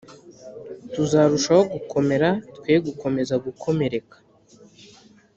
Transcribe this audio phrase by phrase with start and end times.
[0.93, 4.17] Tuzarushaho gukomera twe gukomeza gukomereka